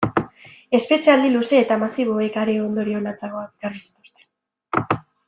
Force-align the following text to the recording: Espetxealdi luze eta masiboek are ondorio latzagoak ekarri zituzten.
Espetxealdi 0.77 1.29
luze 1.35 1.59
eta 1.65 1.77
masiboek 1.83 2.39
are 2.45 2.55
ondorio 2.63 3.03
latzagoak 3.05 3.53
ekarri 3.55 3.85
zituzten. 3.89 4.93